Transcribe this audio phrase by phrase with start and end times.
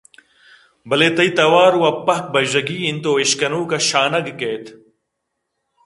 [0.89, 4.65] بلے تئی توار وَ پہک بژّگی اِنت ءُ اِشکنوک ءَ شانگ کئیت